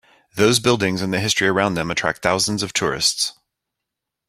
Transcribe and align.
Those 0.33 0.59
buildings 0.59 0.99
and 1.03 1.13
the 1.13 1.19
history 1.19 1.47
around 1.47 1.75
them 1.75 1.91
attract 1.91 2.23
thousands 2.23 2.63
of 2.63 2.73
tourists. 2.73 3.33